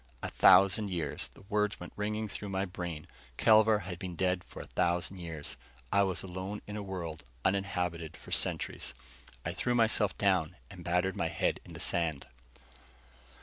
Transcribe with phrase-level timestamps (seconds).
[0.23, 1.27] A thousand years!
[1.27, 3.05] The words went ringing through my brain.
[3.37, 5.57] Kelvar had been dead for a thousand years.
[5.91, 8.95] I was alone in a world uninhabited for centuries.
[9.45, 12.25] I threw myself down and battered my head in the sand.